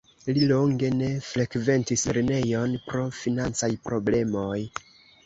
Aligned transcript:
Li 0.35 0.45
longe 0.51 0.87
ne 1.01 1.09
frekventis 1.25 2.05
lernejon 2.11 2.73
pro 2.87 3.05
financaj 3.19 3.71
problemoj. 3.85 4.57